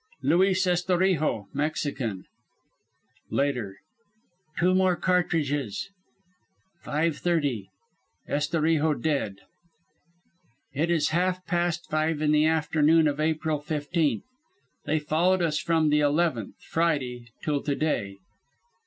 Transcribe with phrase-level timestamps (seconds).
[0.23, 2.25] "Luis Estorijo, Mexican
[3.29, 3.75] "Later.
[4.59, 5.91] Two more cartridges.
[6.81, 7.67] "Five thirty.
[8.27, 9.41] Estorijo dead.
[10.73, 14.23] "It is half past five in the afternoon of April fifteenth.
[14.85, 18.17] They followed us from the eleventh Friday till to day.